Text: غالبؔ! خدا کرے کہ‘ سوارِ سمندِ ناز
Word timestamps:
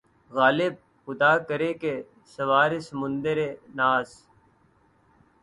غالبؔ! 0.31 0.75
خدا 1.07 1.31
کرے 1.47 1.71
کہ‘ 1.81 1.93
سوارِ 2.33 2.71
سمندِ 2.87 3.25
ناز 3.77 4.07